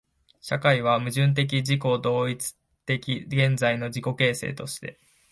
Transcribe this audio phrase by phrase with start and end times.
[0.39, 2.55] 社会は矛盾的自己同一
[2.87, 2.95] 的
[3.27, 4.99] 現在の自己形成として、